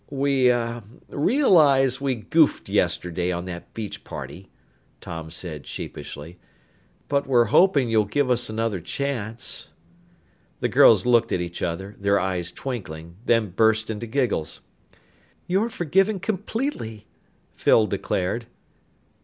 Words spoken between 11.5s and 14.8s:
other, their eyes twinkling, then burst into giggles.